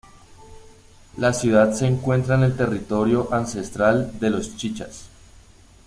La 1.17 1.31
ciudad 1.31 1.73
se 1.73 1.85
encuentra 1.85 2.33
en 2.33 2.41
el 2.41 2.57
territorio 2.57 3.31
ancestral 3.31 4.19
de 4.19 4.31
los 4.31 4.57
chichas. 4.57 5.09